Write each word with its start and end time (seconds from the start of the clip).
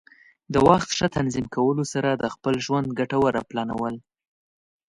د 0.53 0.55
وخت 0.67 0.89
ښه 0.97 1.07
تنظیم 1.17 1.45
کولو 1.55 1.83
سره 1.93 2.09
د 2.15 2.23
خپل 2.33 2.53
ژوند 2.65 2.87
ګټوره 2.99 3.41
پلانول. 3.49 3.95